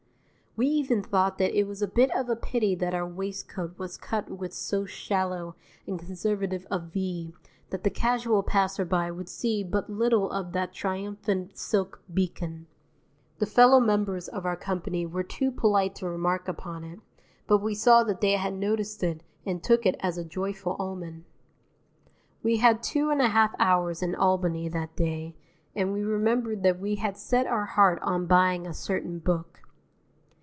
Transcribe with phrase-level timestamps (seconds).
[0.57, 3.95] We even thought that it was a bit of a pity that our waistcoat was
[3.95, 5.55] cut with so shallow
[5.87, 7.33] and conservative a V
[7.69, 12.67] that the casual passerby would see but little of that triumphant silk beacon.
[13.39, 16.99] The fellow members of our company were too polite to remark upon it,
[17.47, 21.23] but we saw that they had noticed it and took it as a joyful omen.
[22.43, 25.33] We had two and a half hours in Albany that day
[25.77, 29.59] and we remember that we had set our heart on buying a certain book.